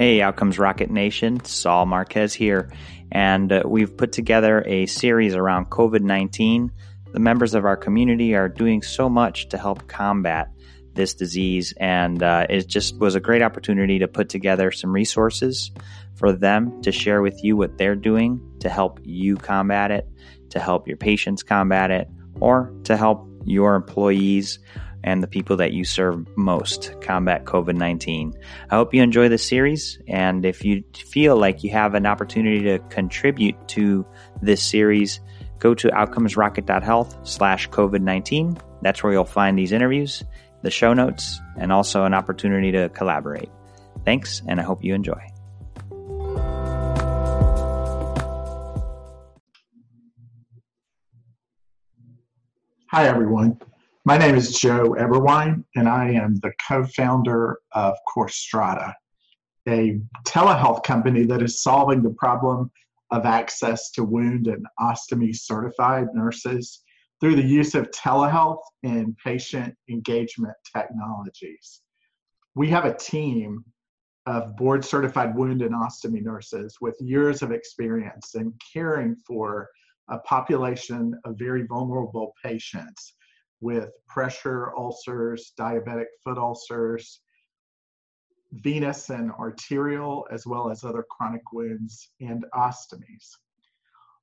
Hey, 0.00 0.22
Outcomes 0.22 0.58
Rocket 0.58 0.90
Nation, 0.90 1.44
Saul 1.44 1.84
Marquez 1.84 2.32
here, 2.32 2.72
and 3.12 3.52
uh, 3.52 3.64
we've 3.66 3.94
put 3.94 4.12
together 4.12 4.64
a 4.66 4.86
series 4.86 5.34
around 5.34 5.66
COVID 5.66 6.00
19. 6.00 6.72
The 7.12 7.20
members 7.20 7.52
of 7.52 7.66
our 7.66 7.76
community 7.76 8.34
are 8.34 8.48
doing 8.48 8.80
so 8.80 9.10
much 9.10 9.50
to 9.50 9.58
help 9.58 9.88
combat 9.88 10.48
this 10.94 11.12
disease, 11.12 11.74
and 11.76 12.22
uh, 12.22 12.46
it 12.48 12.66
just 12.66 12.98
was 12.98 13.14
a 13.14 13.20
great 13.20 13.42
opportunity 13.42 13.98
to 13.98 14.08
put 14.08 14.30
together 14.30 14.70
some 14.70 14.90
resources 14.90 15.70
for 16.14 16.32
them 16.32 16.80
to 16.80 16.92
share 16.92 17.20
with 17.20 17.44
you 17.44 17.58
what 17.58 17.76
they're 17.76 17.94
doing 17.94 18.40
to 18.60 18.70
help 18.70 19.00
you 19.02 19.36
combat 19.36 19.90
it, 19.90 20.08
to 20.48 20.58
help 20.58 20.88
your 20.88 20.96
patients 20.96 21.42
combat 21.42 21.90
it, 21.90 22.08
or 22.40 22.72
to 22.84 22.96
help 22.96 23.28
your 23.44 23.74
employees 23.74 24.60
and 25.04 25.22
the 25.22 25.26
people 25.26 25.56
that 25.56 25.72
you 25.72 25.84
serve 25.84 26.26
most 26.36 26.94
combat 27.00 27.44
COVID 27.44 27.76
19. 27.76 28.34
I 28.70 28.74
hope 28.74 28.94
you 28.94 29.02
enjoy 29.02 29.28
this 29.28 29.46
series. 29.46 29.98
And 30.08 30.44
if 30.44 30.64
you 30.64 30.84
feel 30.94 31.36
like 31.36 31.62
you 31.64 31.70
have 31.70 31.94
an 31.94 32.06
opportunity 32.06 32.62
to 32.64 32.78
contribute 32.90 33.56
to 33.68 34.06
this 34.42 34.62
series, 34.62 35.20
go 35.58 35.74
to 35.74 35.88
outcomesrocket.health 35.88 37.26
slash 37.26 37.68
COVID 37.70 38.00
19. 38.00 38.58
That's 38.82 39.02
where 39.02 39.12
you'll 39.12 39.24
find 39.24 39.58
these 39.58 39.72
interviews, 39.72 40.24
the 40.62 40.70
show 40.70 40.92
notes, 40.92 41.40
and 41.56 41.72
also 41.72 42.04
an 42.04 42.14
opportunity 42.14 42.72
to 42.72 42.88
collaborate. 42.90 43.50
Thanks, 44.04 44.42
and 44.46 44.60
I 44.60 44.62
hope 44.62 44.82
you 44.82 44.94
enjoy. 44.94 45.20
Hi, 52.92 53.06
everyone. 53.06 53.60
My 54.06 54.16
name 54.16 54.34
is 54.34 54.58
Joe 54.58 54.94
Eberwein, 54.98 55.62
and 55.76 55.86
I 55.86 56.08
am 56.12 56.36
the 56.36 56.52
co 56.66 56.84
founder 56.84 57.58
of 57.72 57.98
Corstrata, 58.08 58.94
a 59.68 60.00
telehealth 60.26 60.84
company 60.84 61.24
that 61.26 61.42
is 61.42 61.62
solving 61.62 62.02
the 62.02 62.14
problem 62.18 62.70
of 63.10 63.26
access 63.26 63.90
to 63.90 64.02
wound 64.02 64.46
and 64.46 64.66
ostomy 64.80 65.36
certified 65.36 66.06
nurses 66.14 66.82
through 67.20 67.36
the 67.36 67.44
use 67.44 67.74
of 67.74 67.90
telehealth 67.90 68.62
and 68.84 69.14
patient 69.18 69.76
engagement 69.90 70.56
technologies. 70.74 71.82
We 72.54 72.70
have 72.70 72.86
a 72.86 72.96
team 72.96 73.62
of 74.24 74.56
board 74.56 74.82
certified 74.82 75.36
wound 75.36 75.60
and 75.60 75.74
ostomy 75.74 76.22
nurses 76.22 76.78
with 76.80 76.96
years 77.00 77.42
of 77.42 77.52
experience 77.52 78.34
in 78.34 78.54
caring 78.72 79.14
for 79.26 79.68
a 80.08 80.18
population 80.20 81.20
of 81.26 81.38
very 81.38 81.66
vulnerable 81.66 82.32
patients 82.42 83.12
with 83.60 83.90
pressure 84.08 84.72
ulcers, 84.76 85.52
diabetic 85.58 86.06
foot 86.24 86.38
ulcers, 86.38 87.20
venous 88.52 89.10
and 89.10 89.30
arterial, 89.32 90.26
as 90.30 90.46
well 90.46 90.70
as 90.70 90.82
other 90.82 91.04
chronic 91.10 91.52
wounds 91.52 92.10
and 92.20 92.44
ostomies. 92.54 93.28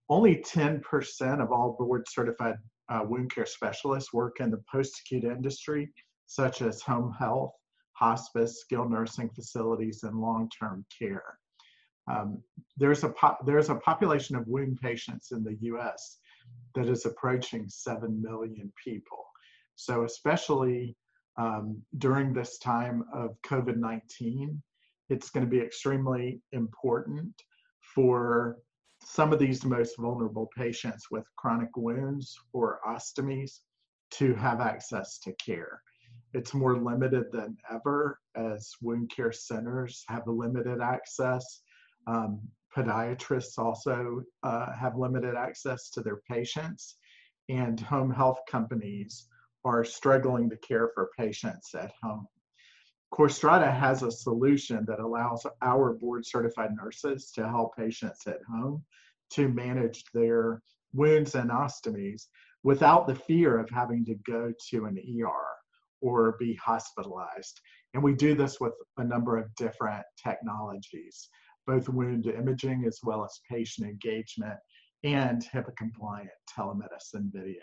Only 0.10 0.38
10% 0.38 1.42
of 1.42 1.52
all 1.52 1.76
board 1.78 2.06
certified 2.08 2.56
uh, 2.90 3.02
wound 3.08 3.34
care 3.34 3.46
specialists 3.46 4.14
work 4.14 4.40
in 4.40 4.50
the 4.50 4.64
post 4.72 5.02
acute 5.02 5.24
industry, 5.24 5.92
such 6.28 6.62
as 6.62 6.82
home 6.82 7.14
health, 7.18 7.52
hospice, 7.94 8.62
skilled 8.62 8.92
nursing 8.92 9.30
facilities, 9.30 10.04
and 10.04 10.20
long 10.20 10.50
term 10.58 10.86
care. 10.98 11.38
Um, 12.10 12.42
there's, 12.78 13.04
a 13.04 13.10
po- 13.10 13.38
there's 13.46 13.70
a 13.70 13.76
population 13.76 14.36
of 14.38 14.48
wound 14.48 14.80
patients 14.82 15.32
in 15.32 15.44
the 15.44 15.58
US 15.74 16.20
that 16.76 16.90
is 16.90 17.06
approaching 17.06 17.68
7 17.68 18.22
million 18.22 18.72
people. 18.84 19.26
So, 19.76 20.04
especially 20.04 20.96
um, 21.38 21.82
during 21.98 22.34
this 22.34 22.58
time 22.58 23.04
of 23.14 23.36
COVID 23.44 23.78
19, 23.78 24.62
it's 25.10 25.30
going 25.30 25.46
to 25.46 25.50
be 25.50 25.60
extremely 25.60 26.42
important 26.52 27.34
for 27.96 28.58
some 29.04 29.32
of 29.32 29.40
these 29.40 29.64
most 29.64 29.96
vulnerable 29.98 30.50
patients 30.58 31.08
with 31.12 31.24
chronic 31.38 31.76
wounds 31.76 32.36
or 32.54 32.80
ostomies 32.88 33.60
to 34.12 34.34
have 34.36 34.60
access 34.60 35.20
to 35.20 35.34
care. 35.34 35.82
It's 36.34 36.54
more 36.54 36.78
limited 36.78 37.32
than 37.32 37.58
ever 37.72 38.20
as 38.36 38.72
wound 38.82 39.12
care 39.16 39.32
centers 39.32 40.04
have 40.08 40.24
limited 40.28 40.82
access. 40.82 41.62
Um, 42.06 42.42
podiatrists 42.78 43.58
also 43.58 44.22
uh, 44.44 44.72
have 44.74 44.98
limited 44.98 45.36
access 45.36 45.90
to 45.92 46.02
their 46.02 46.22
patients, 46.30 46.98
and 47.50 47.80
home 47.80 48.12
health 48.12 48.40
companies 48.50 49.28
are 49.66 49.84
struggling 49.84 50.50
to 50.50 50.58
care 50.58 50.92
for 50.94 51.10
patients 51.18 51.74
at 51.74 51.92
home. 52.02 52.28
Corstrata 53.14 53.74
has 53.74 54.04
a 54.04 54.12
solution 54.12 54.86
that 54.88 55.00
allows 55.00 55.46
our 55.62 55.94
board 55.94 56.26
certified 56.26 56.72
nurses 56.76 57.32
to 57.32 57.48
help 57.48 57.76
patients 57.76 58.28
at 58.28 58.40
home 58.50 58.84
to 59.32 59.48
manage 59.48 60.04
their 60.14 60.62
wounds 60.94 61.36
and 61.36 61.50
ostomies 61.50 62.24
without 62.64 63.08
the 63.08 63.16
fear 63.16 63.60
of 63.60 63.70
having 63.70 64.06
to 64.06 64.16
go 64.30 64.52
to 64.70 64.86
an 64.86 64.98
ER 64.98 65.48
or 66.02 66.36
be 66.40 66.54
hospitalized. 66.56 67.60
And 67.94 68.04
we 68.04 68.14
do 68.14 68.36
this 68.36 68.60
with 68.60 68.74
a 68.98 69.04
number 69.04 69.38
of 69.38 69.54
different 69.56 70.06
technologies, 70.22 71.30
both 71.68 71.90
wound 71.90 72.26
imaging 72.26 72.86
as 72.88 73.00
well 73.04 73.24
as 73.24 73.40
patient 73.50 73.88
engagement 73.88 74.58
and 75.04 75.46
HIPAA 75.54 75.76
compliant 75.76 76.30
telemedicine 76.58 77.32
video. 77.32 77.62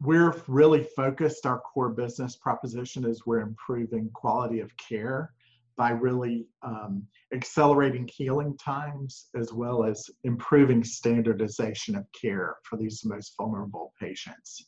We're 0.00 0.34
really 0.48 0.82
focused 0.96 1.46
our 1.46 1.60
core 1.60 1.90
business 1.90 2.36
proposition 2.36 3.06
is 3.06 3.24
we're 3.24 3.40
improving 3.40 4.10
quality 4.12 4.58
of 4.60 4.76
care 4.76 5.32
by 5.76 5.90
really 5.90 6.46
um, 6.62 7.06
accelerating 7.32 8.08
healing 8.12 8.56
times 8.58 9.28
as 9.34 9.52
well 9.52 9.84
as 9.84 10.10
improving 10.24 10.84
standardization 10.84 11.96
of 11.96 12.04
care 12.20 12.56
for 12.64 12.76
these 12.76 13.04
most 13.04 13.34
vulnerable 13.38 13.94
patients. 13.98 14.66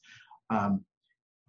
Um, 0.50 0.84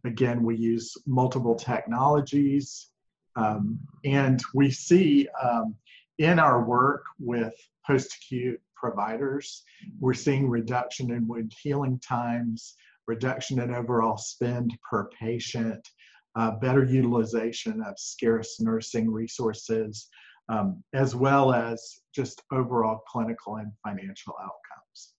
again 0.03 0.43
we 0.43 0.55
use 0.55 0.93
multiple 1.05 1.55
technologies 1.55 2.89
um, 3.35 3.79
and 4.03 4.41
we 4.53 4.71
see 4.71 5.27
um, 5.41 5.75
in 6.19 6.39
our 6.39 6.63
work 6.63 7.03
with 7.19 7.53
post-acute 7.85 8.61
providers 8.75 9.63
we're 9.99 10.13
seeing 10.13 10.49
reduction 10.49 11.11
in 11.11 11.27
wound 11.27 11.53
healing 11.61 11.99
times 11.99 12.75
reduction 13.07 13.59
in 13.59 13.73
overall 13.73 14.17
spend 14.17 14.77
per 14.89 15.09
patient, 15.19 15.87
uh, 16.35 16.51
better 16.51 16.83
utilization 16.83 17.81
of 17.81 17.97
scarce 17.97 18.59
nursing 18.59 19.11
resources, 19.11 20.07
um, 20.49 20.83
as 20.93 21.15
well 21.15 21.53
as 21.53 22.01
just 22.13 22.41
overall 22.51 23.01
clinical 23.07 23.57
and 23.57 23.71
financial 23.83 24.33
outcomes. 24.41 25.13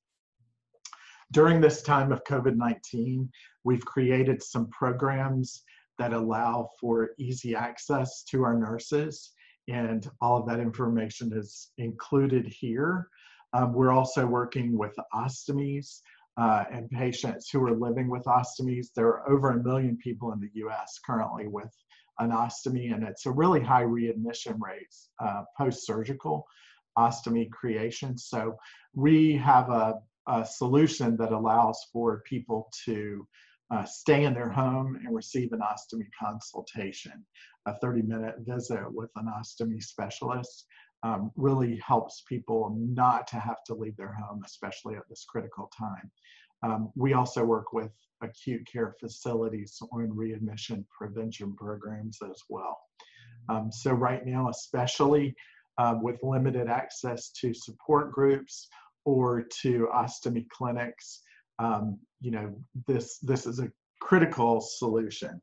During 1.33 1.61
this 1.61 1.83
time 1.83 2.13
of 2.13 2.23
COVID 2.25 2.57
19, 2.57 3.29
we've 3.65 3.85
created 3.85 4.43
some 4.43 4.69
programs 4.69 5.63
that 5.99 6.13
allow 6.13 6.71
for 6.81 7.11
easy 7.19 7.55
access 7.55 8.23
to 8.25 8.43
our 8.45 8.59
nurses, 8.59 9.33
and 9.69 10.09
all 10.21 10.41
of 10.41 10.49
that 10.49 10.61
information 10.61 11.33
is 11.35 11.71
included 11.79 12.47
here. 12.47 13.09
Um, 13.53 13.73
we're 13.73 13.93
also 13.93 14.27
working 14.27 14.77
with 14.77 14.95
ostomies 15.15 16.01
uh, 16.37 16.65
and 16.71 16.91
patients 16.91 17.49
who 17.51 17.65
are 17.65 17.77
living 17.77 18.09
with 18.09 18.25
ostomies. 18.25 18.89
There 18.95 19.09
are 19.09 19.31
over 19.31 19.51
a 19.51 19.63
million 19.63 19.97
people 19.97 20.33
in 20.33 20.41
the 20.41 20.51
US 20.67 20.99
currently 21.05 21.49
with 21.49 21.73
an 22.19 22.31
ostomy, 22.31 22.95
and 22.95 23.03
it's 23.03 23.27
a 23.27 23.31
really 23.31 23.61
high 23.61 23.83
readmission 23.83 24.59
rate 24.61 24.95
uh, 25.21 25.43
post 25.57 25.87
surgical 25.87 26.47
ostomy 26.99 27.51
creation. 27.51 28.17
So, 28.17 28.57
we 28.95 29.37
have 29.37 29.69
a, 29.71 29.95
a, 30.27 30.45
solution 30.45 31.17
that 31.19 31.33
allows 31.33 31.79
for 31.93 32.23
people 32.27 32.71
to 32.87 33.27
uh, 33.71 33.85
stay 33.85 34.25
in 34.25 34.35
their 34.35 34.51
home 34.51 34.97
and 35.05 35.15
receive 35.15 35.53
an 35.53 35.61
ostomy 35.61 36.07
consultation. 36.21 37.25
A 37.67 37.75
30 37.75 38.03
minute 38.03 38.37
visit 38.41 38.85
with 38.93 39.11
an 39.17 39.27
ostomy 39.27 39.83
specialist 39.83 40.67
um, 41.03 41.31
really 41.37 41.81
helps 41.85 42.23
people 42.29 42.77
not 42.79 43.27
to 43.29 43.37
have 43.37 43.63
to 43.67 43.75
leave 43.75 43.97
their 43.97 44.15
home, 44.15 44.43
especially 44.45 44.97
at 44.97 45.09
this 45.09 45.25
critical 45.29 45.71
time. 45.77 46.11
Um, 46.63 46.91
we 46.97 47.13
also 47.13 47.45
work 47.45 47.73
with 47.73 47.91
acute 48.23 48.67
care 48.71 48.95
facilities 48.99 49.79
on 49.93 50.15
readmission 50.17 50.87
prevention 50.97 51.55
programs 51.55 52.19
as 52.23 52.43
well. 52.49 52.79
Um, 53.49 53.71
so 53.71 53.93
right 53.93 54.25
now, 54.25 54.49
especially 54.49 55.35
uh, 55.79 55.97
with 56.01 56.23
limited 56.23 56.69
access 56.69 57.31
to 57.41 57.53
support 57.53 58.13
groups 58.13 58.69
or 59.05 59.43
to 59.63 59.89
ostomy 59.95 60.49
clinics, 60.49 61.23
um, 61.59 61.99
you 62.21 62.31
know, 62.31 62.55
this, 62.87 63.19
this 63.19 63.47
is 63.47 63.59
a 63.61 63.71
critical 64.01 64.61
solution. 64.61 65.41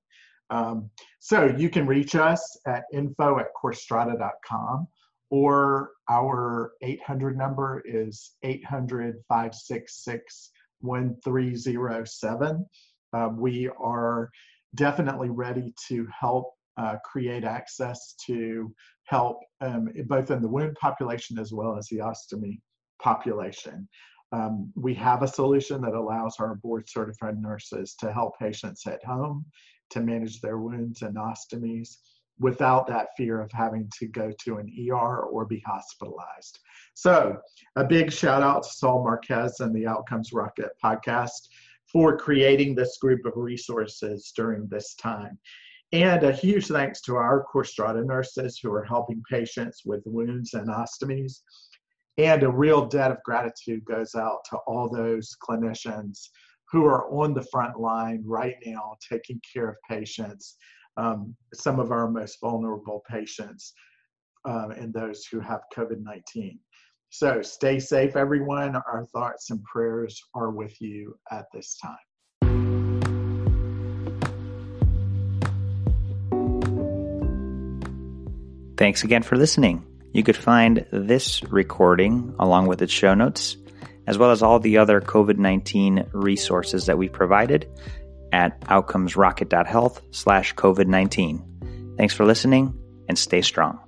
Um, 0.49 0.89
so 1.19 1.45
you 1.45 1.69
can 1.69 1.87
reach 1.87 2.15
us 2.15 2.59
at 2.67 2.83
info 2.93 3.39
at 3.39 3.47
corstrata.com 3.61 4.87
or 5.29 5.91
our 6.09 6.73
800 6.83 7.37
number 7.37 7.81
is 7.85 8.33
800 8.43 9.15
566 9.27 10.51
1307. 10.81 12.65
Uh, 13.13 13.29
we 13.35 13.69
are 13.79 14.29
definitely 14.75 15.29
ready 15.29 15.73
to 15.87 16.07
help 16.19 16.53
uh, 16.77 16.97
create 17.03 17.43
access 17.43 18.15
to 18.25 18.73
help 19.05 19.39
um, 19.61 19.89
both 20.05 20.31
in 20.31 20.41
the 20.41 20.47
wound 20.47 20.75
population 20.79 21.39
as 21.39 21.51
well 21.51 21.77
as 21.77 21.87
the 21.87 21.97
ostomy 21.97 22.59
population. 23.01 23.87
Um, 24.33 24.73
we 24.75 24.95
have 24.95 25.21
a 25.21 25.27
solution 25.27 25.79
that 25.81 25.93
allows 25.93 26.37
our 26.39 26.55
board 26.55 26.89
certified 26.89 27.39
nurses 27.39 27.93
to 27.99 28.11
help 28.11 28.39
patients 28.39 28.87
at 28.87 29.05
home 29.05 29.45
to 29.91 30.01
manage 30.01 30.41
their 30.41 30.57
wounds 30.57 31.03
and 31.03 31.15
ostomies 31.15 31.97
without 32.39 32.87
that 32.87 33.09
fear 33.15 33.39
of 33.39 33.51
having 33.51 33.87
to 33.99 34.07
go 34.07 34.31
to 34.43 34.57
an 34.57 34.67
ER 34.89 35.19
or 35.19 35.45
be 35.45 35.61
hospitalized. 35.67 36.59
So, 36.95 37.37
a 37.75 37.83
big 37.83 38.11
shout 38.11 38.41
out 38.41 38.63
to 38.63 38.69
Saul 38.69 39.03
Marquez 39.03 39.59
and 39.59 39.73
the 39.73 39.85
Outcomes 39.85 40.33
Rocket 40.33 40.71
podcast 40.83 41.47
for 41.85 42.17
creating 42.17 42.73
this 42.73 42.97
group 42.97 43.25
of 43.25 43.33
resources 43.35 44.33
during 44.35 44.67
this 44.67 44.95
time. 44.95 45.37
And 45.91 46.23
a 46.23 46.31
huge 46.31 46.67
thanks 46.67 47.01
to 47.01 47.15
our 47.17 47.45
Corstrata 47.53 48.03
nurses 48.03 48.57
who 48.57 48.73
are 48.73 48.83
helping 48.83 49.21
patients 49.29 49.83
with 49.85 50.01
wounds 50.07 50.55
and 50.55 50.69
ostomies. 50.69 51.41
And 52.17 52.43
a 52.43 52.49
real 52.49 52.85
debt 52.85 53.11
of 53.11 53.23
gratitude 53.23 53.83
goes 53.85 54.13
out 54.13 54.39
to 54.49 54.57
all 54.67 54.89
those 54.89 55.35
clinicians 55.41 56.27
who 56.71 56.85
are 56.85 57.07
on 57.11 57.33
the 57.33 57.45
front 57.51 57.79
line 57.79 58.23
right 58.25 58.55
now 58.65 58.95
taking 59.07 59.41
care 59.51 59.69
of 59.69 59.75
patients, 59.89 60.57
um, 60.97 61.35
some 61.53 61.79
of 61.79 61.91
our 61.91 62.09
most 62.09 62.39
vulnerable 62.41 63.03
patients, 63.09 63.73
um, 64.45 64.71
and 64.71 64.93
those 64.93 65.25
who 65.25 65.39
have 65.39 65.61
COVID 65.75 66.03
19. 66.03 66.59
So 67.09 67.41
stay 67.43 67.79
safe, 67.79 68.15
everyone. 68.15 68.75
Our 68.75 69.05
thoughts 69.13 69.51
and 69.51 69.63
prayers 69.63 70.19
are 70.33 70.49
with 70.49 70.79
you 70.81 71.15
at 71.31 71.45
this 71.53 71.77
time. 71.77 71.97
Thanks 78.77 79.03
again 79.03 79.21
for 79.21 79.37
listening. 79.37 79.85
You 80.13 80.23
could 80.23 80.37
find 80.37 80.85
this 80.91 81.43
recording 81.43 82.35
along 82.39 82.67
with 82.67 82.81
its 82.81 82.93
show 82.93 83.15
notes, 83.15 83.57
as 84.05 84.17
well 84.17 84.31
as 84.31 84.43
all 84.43 84.59
the 84.59 84.77
other 84.77 85.01
COVID 85.01 85.37
19 85.37 86.07
resources 86.13 86.85
that 86.85 86.97
we 86.97 87.09
provided 87.09 87.67
at 88.31 88.61
outcomesrocket.health 88.61 90.01
slash 90.11 90.53
COVID 90.55 90.87
19. 90.87 91.95
Thanks 91.97 92.13
for 92.13 92.25
listening 92.25 92.77
and 93.09 93.17
stay 93.17 93.41
strong. 93.41 93.79